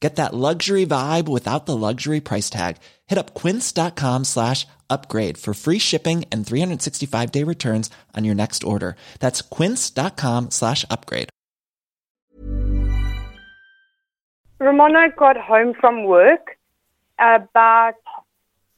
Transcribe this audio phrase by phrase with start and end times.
[0.00, 2.76] Get that luxury vibe without the luxury price tag.
[3.06, 8.62] Hit up quince.com slash upgrade for free shipping and 365 day returns on your next
[8.62, 8.96] order.
[9.20, 11.30] That's quince.com slash upgrade.
[14.58, 16.56] Romano got home from work
[17.18, 17.94] about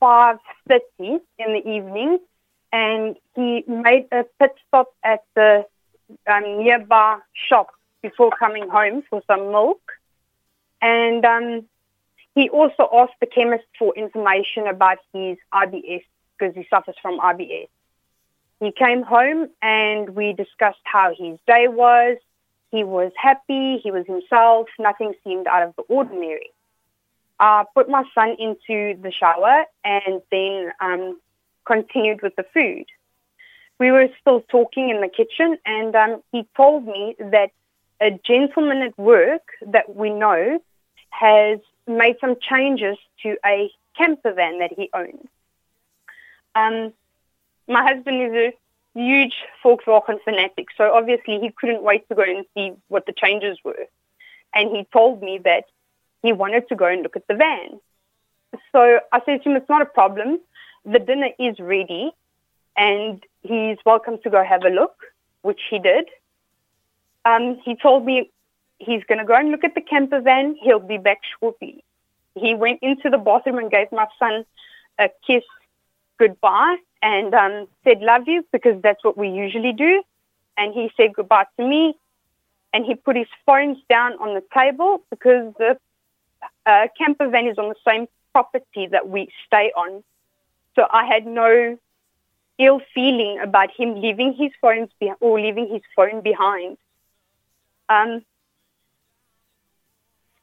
[0.03, 2.19] 5.30 in the evening
[2.73, 5.65] and he made a pit stop at the
[6.31, 7.69] um, nearby shop
[8.03, 9.81] before coming home for some milk.
[10.81, 11.65] And um,
[12.35, 16.05] he also asked the chemist for information about his IBS
[16.39, 17.69] because he suffers from IBS.
[18.61, 22.19] He came home and we discussed how his day was.
[22.71, 26.51] He was happy, he was himself, nothing seemed out of the ordinary.
[27.41, 31.19] I put my son into the shower and then um,
[31.65, 32.87] continued with the food.
[33.79, 37.51] We were still talking in the kitchen and um, he told me that
[38.01, 40.61] a gentleman at work that we know
[41.11, 45.29] has made some changes to a camper van that he owns.
[46.55, 46.93] Um,
[47.67, 52.45] my husband is a huge Volkswagen fanatic, so obviously he couldn't wait to go and
[52.55, 53.87] see what the changes were.
[54.55, 55.65] And he told me that
[56.23, 57.81] he wanted to go and look at the van.
[58.73, 60.41] So I said to him, it's not a problem.
[60.85, 62.13] The dinner is ready
[62.77, 64.95] and he's welcome to go have a look,
[65.43, 66.07] which he did.
[67.25, 68.31] Um, he told me
[68.79, 70.57] he's going to go and look at the camper van.
[70.61, 71.85] He'll be back shortly.
[72.35, 74.45] He went into the bathroom and gave my son
[74.99, 75.45] a kiss
[76.19, 80.03] goodbye and um, said, love you, because that's what we usually do.
[80.57, 81.95] And he said goodbye to me.
[82.73, 85.79] And he put his phones down on the table because the
[86.67, 90.05] uh, camper van is on the same property that we stay on.
[90.75, 91.79] So I had no
[92.59, 96.77] ill feeling about him leaving his phones be- or leaving his phone behind.
[97.89, 98.23] Um,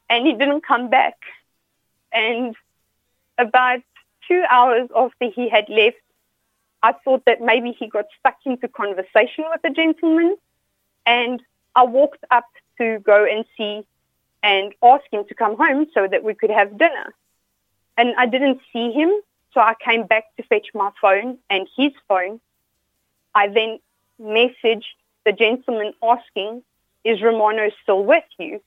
[0.08, 1.16] and he didn't come back.
[2.12, 2.54] And
[3.38, 3.80] about
[4.26, 5.96] two hours after he had left,
[6.82, 10.36] I thought that maybe he got stuck into conversation with the gentleman.
[11.04, 11.42] And
[11.74, 12.46] I walked up
[12.78, 13.86] to go and see
[14.42, 17.12] and ask him to come home so that we could have dinner.
[17.96, 19.10] And I didn't see him,
[19.52, 22.40] so I came back to fetch my phone and his phone.
[23.34, 23.78] I then
[24.20, 24.84] messaged
[25.24, 26.62] the gentleman asking,
[27.04, 28.60] Is Romano still with you?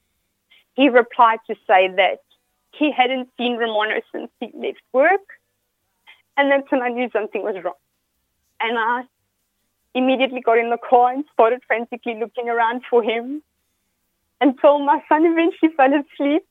[0.79, 2.19] He replied to say that
[2.71, 5.27] he hadn't seen Romano since he left work.
[6.37, 7.73] And that's when I knew something was wrong.
[8.61, 9.01] And I
[9.93, 13.43] immediately got in the car and started frantically looking around for him
[14.39, 16.45] until my son eventually fell asleep.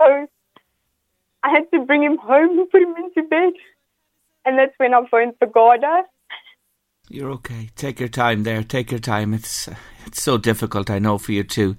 [0.00, 0.28] So
[1.42, 3.54] I had to bring him home and put him into bed.
[4.44, 6.04] And that's when I phoned the Garda.
[7.08, 7.70] You're okay.
[7.74, 8.62] Take your time there.
[8.62, 9.34] Take your time.
[9.34, 9.68] It's
[10.06, 11.76] it's so difficult, I know, for you to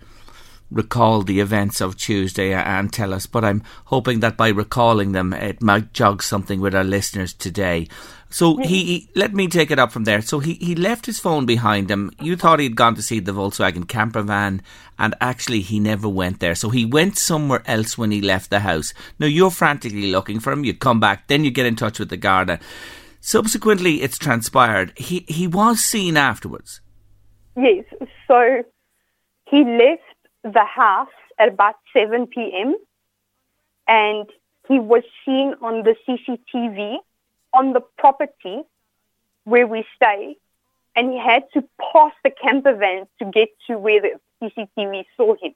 [0.74, 5.34] recall the events of Tuesday and tell us, but I'm hoping that by recalling them,
[5.34, 7.88] it might jog something with our listeners today.
[8.30, 10.22] So he, he, let me take it up from there.
[10.22, 12.12] So he, he left his phone behind him.
[12.20, 14.64] You thought he'd gone to see the Volkswagen camper van,
[14.98, 16.56] and actually he never went there.
[16.56, 18.94] So he went somewhere else when he left the house.
[19.20, 20.64] Now you're frantically looking for him.
[20.64, 22.60] You come back, then you get in touch with the Garda.
[23.22, 26.82] Subsequently, it's transpired he he was seen afterwards.
[27.56, 27.86] Yes.
[28.28, 28.64] So
[29.46, 30.02] he left
[30.44, 31.08] the house
[31.40, 32.76] at about 7 p.m.
[33.88, 34.30] and
[34.68, 36.98] he was seen on the CCTV
[37.54, 38.62] on the property
[39.46, 40.36] where we stay
[40.96, 45.36] and he had to pass the camper van to get to where the CCTV saw
[45.42, 45.54] him.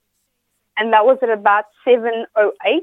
[0.78, 2.82] And that was at about 7.08.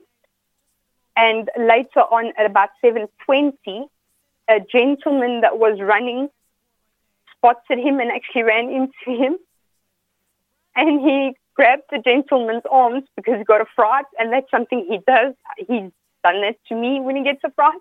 [1.16, 3.88] And later on at about 7.20,
[4.48, 6.28] a gentleman that was running
[7.36, 9.36] spotted him and actually ran into him.
[10.76, 14.98] And he grabbed the gentleman's arms because he got a fright, and that's something he
[15.06, 15.34] does.
[15.58, 15.90] He's
[16.22, 17.80] done that to me when he gets a fright.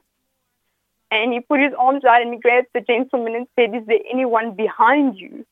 [1.12, 4.00] And he put his arms out and he grabbed the gentleman and said, Is there
[4.12, 5.46] anyone behind you?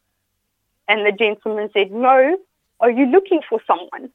[0.92, 2.38] And the gentleman said, no,
[2.82, 4.10] are you looking for someone?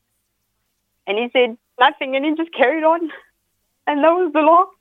[1.07, 2.15] And he said, nothing.
[2.15, 3.11] And he just carried on.
[3.87, 4.76] And that was the last.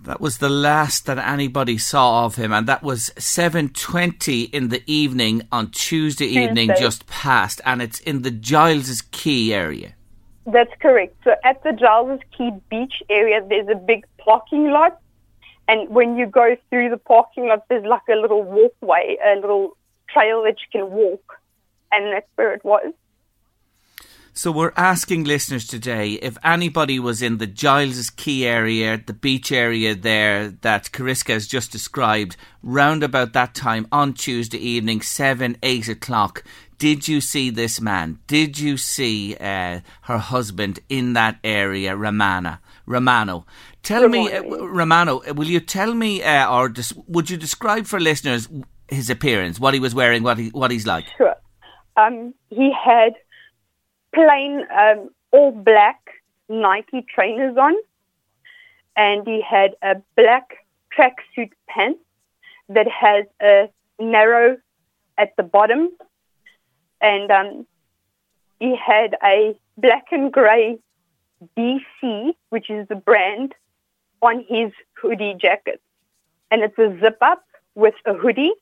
[0.00, 4.68] That was the last that anybody saw of him, and that was seven twenty in
[4.68, 9.94] the evening on Tuesday, Tuesday evening, just past, and it's in the Giles's Quay area.
[10.46, 11.16] That's correct.
[11.24, 15.00] So at the Giles's Quay beach area, there's a big parking lot,
[15.66, 19.76] and when you go through the parking lot, there's like a little walkway, a little
[20.08, 21.40] trail that you can walk,
[21.90, 22.92] and that's where it was.
[24.38, 29.50] So we're asking listeners today if anybody was in the Giles's Quay area, the beach
[29.50, 35.56] area there that Cariska has just described, round about that time on Tuesday evening, seven,
[35.62, 36.44] eight o'clock.
[36.76, 38.18] Did you see this man?
[38.26, 42.60] Did you see uh, her husband in that area, Romana?
[42.84, 43.46] Romano.
[43.82, 47.98] Tell me, uh, Romano, will you tell me, uh, or des- would you describe for
[47.98, 48.50] listeners
[48.88, 51.06] his appearance, what he was wearing, what he what he's like?
[51.16, 51.36] Sure.
[51.96, 53.14] Um, he had
[54.16, 56.00] plain um, all black
[56.48, 57.74] Nike trainers on,
[58.96, 60.66] and he had a black
[60.96, 62.00] tracksuit pants
[62.70, 63.68] that has a
[64.00, 64.56] narrow
[65.18, 65.90] at the bottom,
[67.00, 67.66] and um,
[68.58, 70.78] he had a black and grey
[71.58, 73.54] DC, which is the brand,
[74.22, 75.80] on his hoodie jacket,
[76.50, 78.54] and it's a zip up with a hoodie.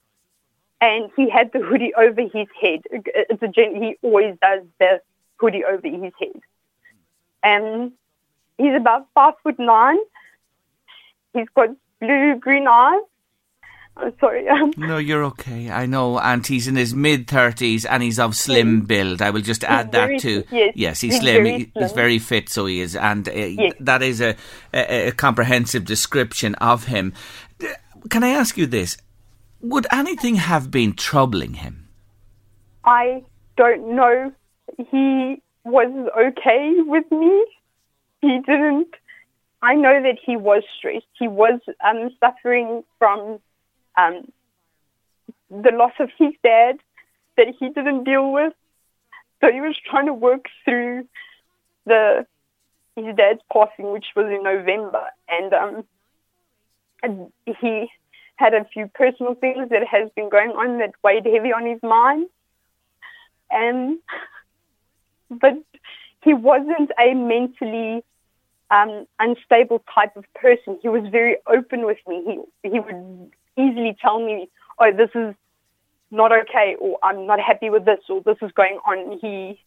[0.81, 2.81] And he had the hoodie over his head.
[2.91, 5.01] It's a gen- he always does the
[5.45, 6.41] hoodie over his head.
[7.43, 7.93] And
[8.57, 9.99] he's about five foot nine.
[11.35, 11.71] He's got
[12.01, 13.03] blue green eyes.
[13.97, 14.45] I'm sorry.
[14.77, 15.71] no, you're okay.
[15.71, 16.19] I know.
[16.19, 19.23] And he's in his mid 30s and he's of slim build.
[19.23, 20.43] I will just add that too.
[20.51, 21.45] Yes, yes he's, he's slim.
[21.45, 21.85] He, slim.
[21.85, 22.97] He's very fit, so he is.
[22.97, 23.75] And uh, yes.
[23.81, 24.37] that is a,
[24.73, 27.13] a, a comprehensive description of him.
[28.11, 28.97] Can I ask you this?
[29.61, 31.89] Would anything have been troubling him?
[32.85, 33.23] I
[33.57, 34.33] don't know.
[34.79, 37.47] He was okay with me.
[38.21, 38.95] He didn't.
[39.63, 41.07] I know that he was stressed.
[41.19, 43.39] He was um, suffering from
[43.97, 44.31] um,
[45.51, 46.79] the loss of his dad
[47.37, 48.53] that he didn't deal with.
[49.41, 51.07] So he was trying to work through
[51.87, 52.27] the
[52.97, 55.85] his dad's passing, which was in November, and um,
[57.03, 57.91] and he
[58.37, 61.83] had a few personal things that has been going on that weighed heavy on his
[61.83, 62.27] mind.
[63.51, 63.99] And
[65.41, 65.55] but
[66.23, 68.03] he wasn't a mentally
[68.71, 70.79] um, unstable type of person.
[70.83, 72.23] He was very open with me.
[72.63, 74.49] He he would easily tell me,
[74.79, 75.35] "Oh, this is
[76.11, 79.61] not okay," or "I'm not happy with this," or "This is going on." He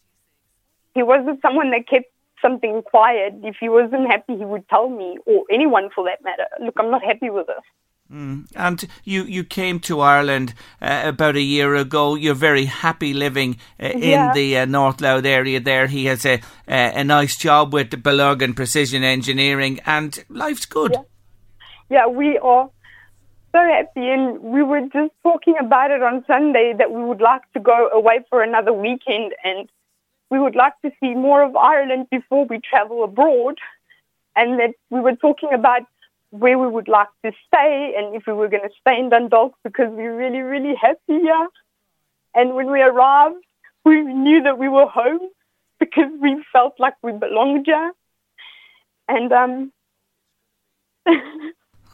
[0.95, 2.11] he wasn't someone that kept
[2.41, 3.35] something quiet.
[3.43, 6.47] If he wasn't happy, he would tell me, or anyone for that matter.
[6.59, 7.63] Look, I'm not happy with this.
[8.11, 8.47] Mm.
[8.55, 12.15] And you, you came to Ireland uh, about a year ago.
[12.15, 14.29] You're very happy living uh, yeah.
[14.29, 15.87] in the uh, North Louth area there.
[15.87, 20.91] He has a a nice job with Belogan Precision Engineering, and life's good.
[20.93, 21.01] Yeah.
[21.89, 22.69] yeah, we are
[23.53, 27.41] so happy, and we were just talking about it on Sunday that we would like
[27.53, 29.69] to go away for another weekend, and
[30.29, 33.57] we would like to see more of Ireland before we travel abroad,
[34.35, 35.83] and that we were talking about
[36.31, 39.53] where we would like to stay and if we were going to stay in Dundalk
[39.63, 41.47] because we were really, really happy here.
[42.35, 43.43] And when we arrived,
[43.85, 45.29] we knew that we were home
[45.79, 47.91] because we felt like we belonged here.
[49.07, 49.71] And, um,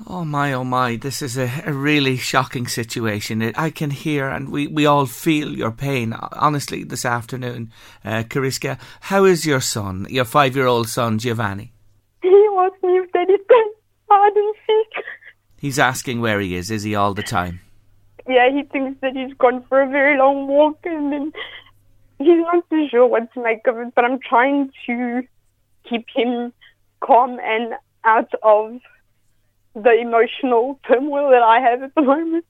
[0.08, 3.42] Oh my, oh my, this is a, a really shocking situation.
[3.42, 7.72] It, I can hear and we, we all feel your pain, honestly, this afternoon.
[8.04, 11.72] Uh, Cariska, how is your son, your five year old son, Giovanni?
[12.22, 13.12] He wants me if
[15.64, 17.62] He's asking where he is, is he all the time?
[18.28, 21.32] Yeah, he thinks that he's gone for a very long walk and then
[22.20, 25.24] he's not too sure what to make of it, but I'm trying to
[25.90, 26.52] keep him
[27.00, 28.82] calm and out of
[29.74, 32.44] the emotional turmoil that I have at the moment.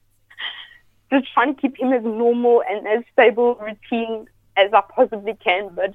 [1.12, 4.28] Just trying to keep him as normal and as stable routine
[4.58, 5.94] as I possibly can, but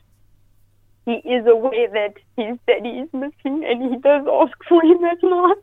[1.05, 5.21] he is aware that his daddy is missing and he does ask for him at
[5.21, 5.57] night.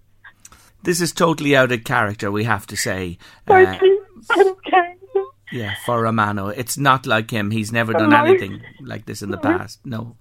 [0.86, 3.18] This is totally out of character, we have to say.
[3.48, 5.24] Uh, out of character.
[5.52, 6.48] Yeah, for Romano.
[6.48, 7.52] It's not like him.
[7.52, 9.80] He's never done anything like this in the past.
[9.86, 10.18] No.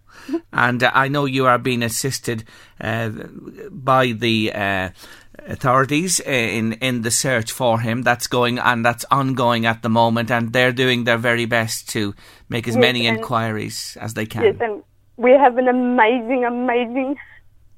[0.53, 2.45] And uh, I know you are being assisted
[2.81, 3.11] uh,
[3.71, 4.91] by the uh,
[5.47, 8.03] authorities in in the search for him.
[8.03, 12.15] That's going and that's ongoing at the moment, and they're doing their very best to
[12.49, 14.45] make as yes, many inquiries as they can.
[14.45, 14.83] Yes, and
[15.17, 17.17] we have an amazing, amazing,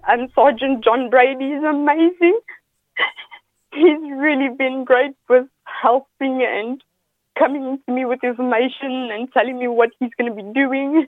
[0.06, 2.38] and Sergeant John Brady is amazing.
[3.72, 6.82] He's really been great with helping and
[7.38, 11.06] coming into me with information and telling me what he's going to be doing.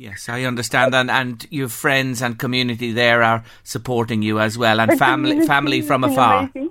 [0.00, 4.80] Yes, I understand, and and your friends and community there are supporting you as well,
[4.80, 6.38] and family family from afar.
[6.38, 6.70] amazing.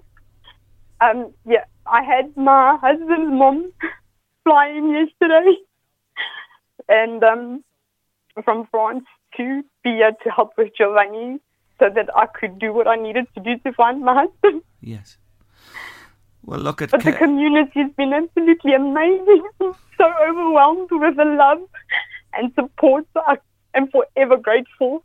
[1.00, 3.72] Um, yeah, I had my husband's mom
[4.43, 5.58] flying yesterday,
[6.88, 7.63] and um,
[8.43, 9.05] from France
[9.38, 11.39] to be here to help with Giovanni,
[11.79, 14.62] so that I could do what I needed to do to find my husband.
[14.81, 15.17] Yes.
[16.43, 19.43] Well, look at But the community has been absolutely amazing.
[19.62, 21.62] I'm so overwhelmed with the love
[22.33, 23.05] and support.
[23.15, 23.38] I
[23.75, 25.03] am forever grateful.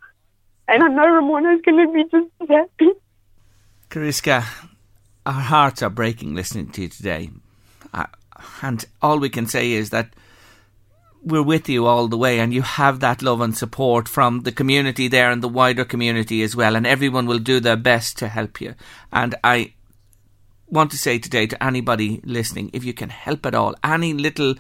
[0.68, 2.90] And I know Ramona is going to be just as happy.
[3.90, 4.44] Kariska,
[5.26, 7.30] our hearts are breaking listening to you today.
[7.92, 8.06] Uh,
[8.62, 10.14] and all we can say is that
[11.24, 14.52] we're with you all the way, and you have that love and support from the
[14.52, 18.28] community there and the wider community as well, and everyone will do their best to
[18.28, 18.74] help you.
[19.12, 19.72] And I
[20.68, 24.54] want to say today to anybody listening, if you can help at all, any little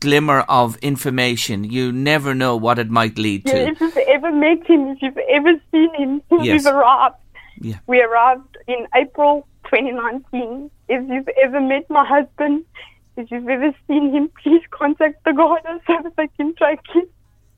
[0.00, 3.56] glimmer of information, you never know what it might lead to.
[3.56, 6.64] Yeah, if you've ever met him, if you've ever seen him, Yes.
[6.64, 7.16] we've arrived.
[7.60, 7.78] Yeah.
[7.86, 10.70] We arrived in April 2019.
[10.88, 12.64] If you've ever met my husband,
[13.16, 17.04] if you've ever seen him, please contact the garda so that they can track him.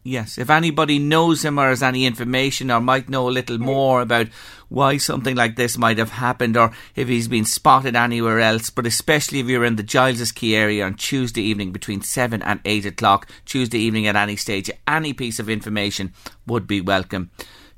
[0.07, 4.01] Yes, if anybody knows him or has any information or might know a little more
[4.01, 4.29] about
[4.69, 8.87] why something like this might have happened or if he's been spotted anywhere else, but
[8.87, 12.87] especially if you're in the Giles's Quay area on Tuesday evening between 7 and 8
[12.87, 16.13] o'clock, Tuesday evening at any stage, any piece of information
[16.47, 17.33] would be welcome.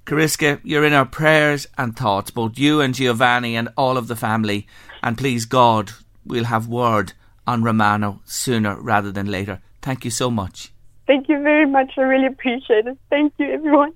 [0.05, 4.17] Kariska, you're in our prayers and thoughts, both you and Giovanni and all of the
[4.17, 4.67] family,
[5.03, 5.93] and please God,
[6.27, 7.15] we'll have word
[7.49, 9.61] on Romano sooner rather than later.
[9.81, 10.71] Thank you so much.
[11.07, 11.93] Thank you very much.
[11.97, 12.99] I really appreciate it.
[13.09, 13.95] Thank you, everyone.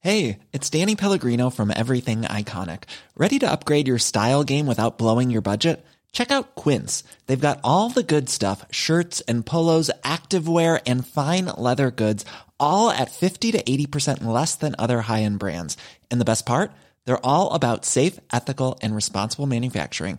[0.00, 2.82] Hey, it's Danny Pellegrino from Everything Iconic.
[3.16, 5.86] Ready to upgrade your style game without blowing your budget?
[6.10, 7.04] Check out Quince.
[7.26, 12.26] They've got all the good stuff shirts and polos, activewear, and fine leather goods,
[12.58, 15.76] all at 50 to 80% less than other high end brands.
[16.10, 16.72] And the best part?
[17.04, 20.18] They're all about safe, ethical, and responsible manufacturing.